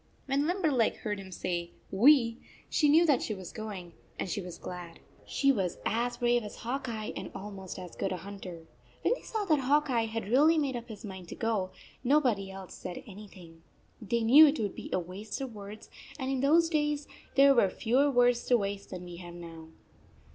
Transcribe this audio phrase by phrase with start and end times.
[0.25, 2.39] When Limberleg heard him say "We"
[2.71, 4.99] she knew that she was going, and she was 42 glad.
[5.27, 8.65] She was as brave as Hawk Eye and almost as good a hunter.
[9.03, 11.69] When they saw that Hawk Eye had really made up his mind to go,
[12.03, 13.61] nobody else said anything.
[14.01, 15.87] They knew it would be a waste of words;
[16.17, 19.67] and in those days there were fewer words to waste than we have now.